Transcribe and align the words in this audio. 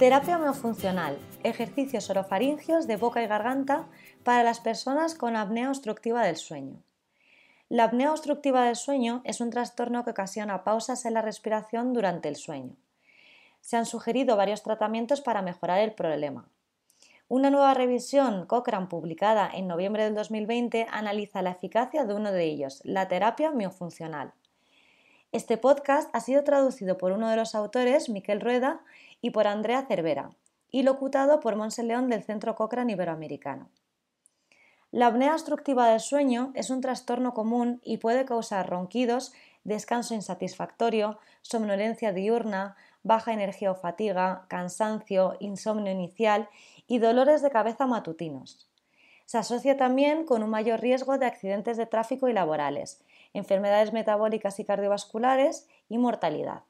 Terapia 0.00 0.38
homeofuncional, 0.38 1.18
ejercicios 1.42 2.08
orofaringios 2.08 2.86
de 2.86 2.96
boca 2.96 3.22
y 3.22 3.26
garganta 3.26 3.86
para 4.24 4.42
las 4.42 4.58
personas 4.58 5.14
con 5.14 5.36
apnea 5.36 5.68
obstructiva 5.68 6.24
del 6.24 6.36
sueño. 6.36 6.82
La 7.68 7.84
apnea 7.84 8.10
obstructiva 8.10 8.64
del 8.64 8.76
sueño 8.76 9.20
es 9.24 9.42
un 9.42 9.50
trastorno 9.50 10.02
que 10.02 10.12
ocasiona 10.12 10.64
pausas 10.64 11.04
en 11.04 11.12
la 11.12 11.20
respiración 11.20 11.92
durante 11.92 12.30
el 12.30 12.36
sueño. 12.36 12.76
Se 13.60 13.76
han 13.76 13.84
sugerido 13.84 14.38
varios 14.38 14.62
tratamientos 14.62 15.20
para 15.20 15.42
mejorar 15.42 15.80
el 15.80 15.92
problema. 15.92 16.48
Una 17.28 17.50
nueva 17.50 17.74
revisión 17.74 18.46
Cochrane 18.46 18.86
publicada 18.86 19.50
en 19.52 19.68
noviembre 19.68 20.04
del 20.04 20.14
2020 20.14 20.86
analiza 20.90 21.42
la 21.42 21.50
eficacia 21.50 22.06
de 22.06 22.14
uno 22.14 22.32
de 22.32 22.44
ellos, 22.44 22.80
la 22.84 23.06
terapia 23.06 23.50
miofuncional. 23.50 24.32
Este 25.32 25.56
podcast 25.56 26.10
ha 26.12 26.20
sido 26.20 26.42
traducido 26.42 26.98
por 26.98 27.12
uno 27.12 27.28
de 27.28 27.36
los 27.36 27.54
autores, 27.54 28.08
Miquel 28.08 28.40
Rueda, 28.40 28.80
y 29.20 29.30
por 29.30 29.46
Andrea 29.46 29.86
Cervera, 29.86 30.32
y 30.72 30.82
locutado 30.82 31.38
por 31.38 31.54
Monse 31.54 31.84
León 31.84 32.08
del 32.08 32.24
Centro 32.24 32.56
Cochrane 32.56 32.94
Iberoamericano. 32.94 33.68
La 34.90 35.06
apnea 35.06 35.34
obstructiva 35.34 35.88
del 35.88 36.00
sueño 36.00 36.50
es 36.56 36.68
un 36.68 36.80
trastorno 36.80 37.32
común 37.32 37.80
y 37.84 37.98
puede 37.98 38.24
causar 38.24 38.68
ronquidos, 38.68 39.32
descanso 39.62 40.14
insatisfactorio, 40.14 41.20
somnolencia 41.42 42.12
diurna, 42.12 42.74
baja 43.04 43.32
energía 43.32 43.70
o 43.70 43.76
fatiga, 43.76 44.46
cansancio, 44.48 45.36
insomnio 45.38 45.92
inicial 45.92 46.48
y 46.88 46.98
dolores 46.98 47.40
de 47.40 47.50
cabeza 47.50 47.86
matutinos. 47.86 48.68
Se 49.26 49.38
asocia 49.38 49.76
también 49.76 50.24
con 50.24 50.42
un 50.42 50.50
mayor 50.50 50.80
riesgo 50.80 51.18
de 51.18 51.26
accidentes 51.26 51.76
de 51.76 51.86
tráfico 51.86 52.28
y 52.28 52.32
laborales, 52.32 53.00
enfermedades 53.32 53.92
metabólicas 53.92 54.58
y 54.60 54.64
cardiovasculares 54.64 55.68
y 55.88 55.98
mortalidad. 55.98 56.62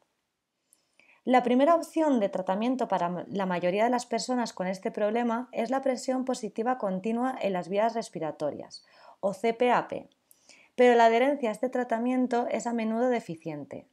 La 1.25 1.43
primera 1.43 1.75
opción 1.75 2.19
de 2.19 2.31
tratamiento 2.31 2.89
para 2.89 3.27
la 3.29 3.47
mayoría 3.47 3.85
de 3.85 3.91
las 3.91 4.07
personas 4.07 4.53
con 4.55 4.67
este 4.67 4.91
problema 4.91 5.49
es 5.53 5.71
la 5.71 5.83
presión 5.83 6.25
positiva 6.25 6.79
continua 6.79 7.37
en 7.41 7.53
las 7.53 7.69
vías 7.69 7.95
respiratorias, 7.95 8.87
o 9.21 9.33
CPAP, 9.33 10.09
pero 10.75 10.95
la 10.95 11.07
adherencia 11.07 11.51
a 11.51 11.53
este 11.53 11.69
tratamiento 11.69 12.47
es 12.51 12.67
a 12.67 12.73
menudo 12.73 13.11
deficiente. 13.11 13.87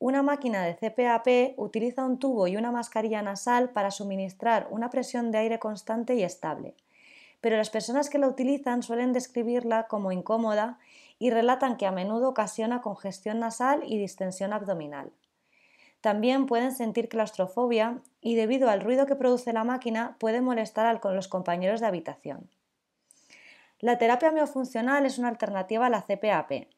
Una 0.00 0.22
máquina 0.22 0.64
de 0.64 0.74
CPAP 0.74 1.58
utiliza 1.58 2.04
un 2.04 2.18
tubo 2.18 2.48
y 2.48 2.56
una 2.56 2.72
mascarilla 2.72 3.22
nasal 3.22 3.70
para 3.70 3.92
suministrar 3.92 4.66
una 4.70 4.90
presión 4.90 5.30
de 5.30 5.38
aire 5.38 5.58
constante 5.60 6.16
y 6.16 6.22
estable, 6.22 6.74
pero 7.40 7.56
las 7.56 7.70
personas 7.70 8.10
que 8.10 8.18
la 8.18 8.28
utilizan 8.28 8.82
suelen 8.82 9.12
describirla 9.12 9.86
como 9.86 10.12
incómoda 10.12 10.78
y 11.18 11.30
relatan 11.30 11.76
que 11.76 11.86
a 11.86 11.92
menudo 11.92 12.28
ocasiona 12.28 12.82
congestión 12.82 13.38
nasal 13.38 13.82
y 13.84 13.98
distensión 13.98 14.52
abdominal. 14.52 15.12
También 16.00 16.46
pueden 16.46 16.72
sentir 16.72 17.08
claustrofobia 17.08 18.00
y 18.20 18.36
debido 18.36 18.70
al 18.70 18.80
ruido 18.80 19.06
que 19.06 19.16
produce 19.16 19.52
la 19.52 19.64
máquina 19.64 20.16
puede 20.20 20.40
molestar 20.40 20.86
a 20.86 21.12
los 21.12 21.28
compañeros 21.28 21.80
de 21.80 21.86
habitación. 21.86 22.48
La 23.80 23.98
terapia 23.98 24.30
miofuncional 24.30 25.06
es 25.06 25.18
una 25.18 25.28
alternativa 25.28 25.86
a 25.86 25.90
la 25.90 26.02
CPAP. 26.02 26.68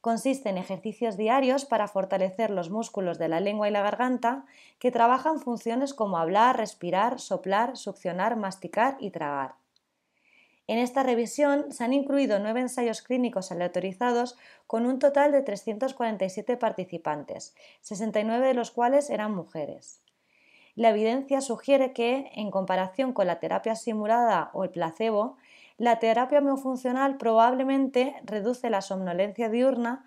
Consiste 0.00 0.48
en 0.48 0.58
ejercicios 0.58 1.16
diarios 1.16 1.64
para 1.64 1.88
fortalecer 1.88 2.50
los 2.50 2.70
músculos 2.70 3.18
de 3.18 3.28
la 3.28 3.40
lengua 3.40 3.68
y 3.68 3.72
la 3.72 3.82
garganta 3.82 4.44
que 4.78 4.92
trabajan 4.92 5.40
funciones 5.40 5.92
como 5.92 6.18
hablar, 6.18 6.56
respirar, 6.56 7.18
soplar, 7.18 7.76
succionar, 7.76 8.36
masticar 8.36 8.96
y 9.00 9.10
tragar. 9.10 9.54
En 10.68 10.78
esta 10.78 11.02
revisión 11.02 11.72
se 11.72 11.82
han 11.82 11.94
incluido 11.94 12.38
nueve 12.38 12.60
ensayos 12.60 13.00
clínicos 13.00 13.50
aleatorizados 13.50 14.36
con 14.66 14.84
un 14.84 14.98
total 14.98 15.32
de 15.32 15.40
347 15.40 16.58
participantes, 16.58 17.56
69 17.80 18.48
de 18.48 18.52
los 18.52 18.70
cuales 18.70 19.08
eran 19.08 19.34
mujeres. 19.34 20.02
La 20.74 20.90
evidencia 20.90 21.40
sugiere 21.40 21.94
que, 21.94 22.30
en 22.34 22.50
comparación 22.50 23.14
con 23.14 23.26
la 23.26 23.40
terapia 23.40 23.76
simulada 23.76 24.50
o 24.52 24.62
el 24.62 24.68
placebo, 24.68 25.38
la 25.78 26.00
terapia 26.00 26.42
miofuncional 26.42 27.16
probablemente 27.16 28.16
reduce 28.24 28.68
la 28.68 28.82
somnolencia 28.82 29.48
diurna 29.48 30.04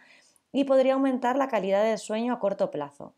y 0.52 0.66
podría 0.66 0.94
aumentar 0.94 1.38
la 1.38 1.48
calidad 1.48 1.84
del 1.84 1.98
sueño 1.98 2.34
a 2.34 2.40
corto 2.40 2.70
plazo. 2.70 3.16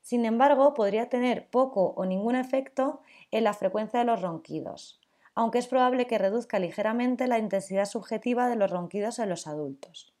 Sin 0.00 0.24
embargo, 0.24 0.74
podría 0.74 1.08
tener 1.08 1.46
poco 1.48 1.94
o 1.96 2.04
ningún 2.06 2.34
efecto 2.34 3.02
en 3.30 3.44
la 3.44 3.54
frecuencia 3.54 4.00
de 4.00 4.06
los 4.06 4.20
ronquidos 4.20 5.01
aunque 5.34 5.58
es 5.58 5.66
probable 5.66 6.06
que 6.06 6.18
reduzca 6.18 6.58
ligeramente 6.58 7.26
la 7.26 7.38
intensidad 7.38 7.86
subjetiva 7.86 8.48
de 8.48 8.56
los 8.56 8.70
ronquidos 8.70 9.18
en 9.18 9.28
los 9.28 9.46
adultos. 9.46 10.12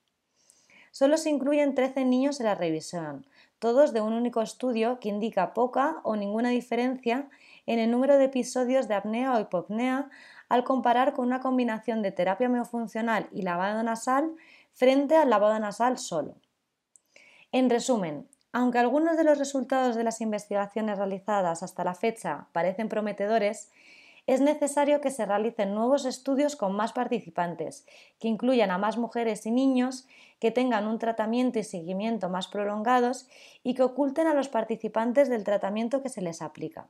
Solo 0.90 1.16
se 1.16 1.30
incluyen 1.30 1.74
13 1.74 2.04
niños 2.04 2.40
en 2.40 2.46
la 2.46 2.54
revisión, 2.54 3.26
todos 3.58 3.92
de 3.92 4.00
un 4.00 4.12
único 4.12 4.42
estudio 4.42 5.00
que 5.00 5.08
indica 5.08 5.54
poca 5.54 6.00
o 6.02 6.16
ninguna 6.16 6.50
diferencia 6.50 7.28
en 7.66 7.78
el 7.78 7.90
número 7.90 8.18
de 8.18 8.24
episodios 8.24 8.88
de 8.88 8.94
apnea 8.94 9.34
o 9.34 9.40
hipopnea 9.40 10.10
al 10.48 10.64
comparar 10.64 11.14
con 11.14 11.26
una 11.26 11.40
combinación 11.40 12.02
de 12.02 12.12
terapia 12.12 12.48
miofuncional 12.48 13.28
y 13.32 13.42
lavado 13.42 13.82
nasal 13.82 14.34
frente 14.72 15.16
al 15.16 15.30
lavado 15.30 15.58
nasal 15.58 15.96
solo. 15.96 16.34
En 17.52 17.70
resumen, 17.70 18.28
aunque 18.52 18.78
algunos 18.78 19.16
de 19.16 19.24
los 19.24 19.38
resultados 19.38 19.96
de 19.96 20.04
las 20.04 20.20
investigaciones 20.20 20.98
realizadas 20.98 21.62
hasta 21.62 21.84
la 21.84 21.94
fecha 21.94 22.48
parecen 22.52 22.88
prometedores, 22.88 23.70
es 24.26 24.40
necesario 24.40 25.00
que 25.00 25.10
se 25.10 25.26
realicen 25.26 25.74
nuevos 25.74 26.04
estudios 26.04 26.54
con 26.54 26.74
más 26.74 26.92
participantes, 26.92 27.86
que 28.20 28.28
incluyan 28.28 28.70
a 28.70 28.78
más 28.78 28.96
mujeres 28.96 29.44
y 29.46 29.50
niños, 29.50 30.06
que 30.38 30.50
tengan 30.50 30.86
un 30.86 30.98
tratamiento 30.98 31.58
y 31.58 31.64
seguimiento 31.64 32.28
más 32.28 32.48
prolongados 32.48 33.28
y 33.62 33.74
que 33.74 33.82
oculten 33.82 34.26
a 34.26 34.34
los 34.34 34.48
participantes 34.48 35.28
del 35.28 35.44
tratamiento 35.44 36.02
que 36.02 36.08
se 36.08 36.22
les 36.22 36.40
aplica. 36.42 36.86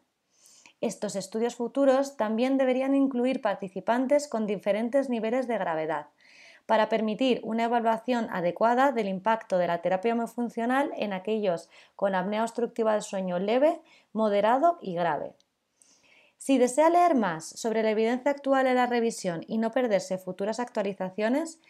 Estos 0.81 1.17
estudios 1.17 1.55
futuros 1.55 2.17
también 2.17 2.59
deberían 2.59 2.95
incluir 2.95 3.41
participantes 3.41 4.27
con 4.29 4.47
diferentes 4.47 5.09
niveles 5.09 5.47
de 5.47 5.57
gravedad, 5.57 6.07
para 6.67 6.89
permitir 6.89 7.41
una 7.45 7.65
evaluación 7.65 8.29
adecuada 8.31 8.93
del 8.93 9.09
impacto 9.09 9.59
de 9.59 9.67
la 9.67 9.81
terapia 9.81 10.15
homofuncional 10.15 10.91
en 10.97 11.13
aquellos 11.13 11.71
con 11.97 12.15
apnea 12.15 12.43
obstructiva 12.43 12.93
del 12.93 13.03
sueño 13.03 13.39
leve, 13.39 13.81
moderado 14.13 14.79
y 14.81 14.95
grave. 14.95 15.35
Si 16.43 16.59
desea 16.59 16.91
leer 16.91 17.15
más 17.15 17.51
sobre 17.51 17.85
la 17.85 17.91
evidencia 17.91 18.33
actual 18.33 18.67
en 18.67 18.75
la 18.75 18.89
revisión 18.89 19.45
y 19.47 19.59
no 19.59 19.71
perderse 19.71 20.19
futuras 20.19 20.59
actualizaciones, 20.59 21.61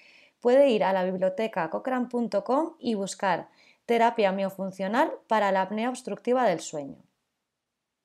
puede 0.41 0.71
ir 0.71 0.83
a 0.83 0.95
la 0.95 1.05
biblioteca 1.05 1.69
cochrane.com 1.69 2.77
y 2.79 2.95
buscar 2.95 3.51
terapia 3.85 4.33
miofuncional 4.33 5.13
para 5.27 5.53
la 5.53 5.61
apnea 5.61 5.91
obstructiva 5.91 6.47
del 6.47 6.61
sueño. 6.61 6.97